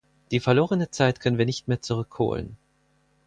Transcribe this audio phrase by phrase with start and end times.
[0.31, 2.57] Die verlorene Zeit können wir nicht mehr zurückholen.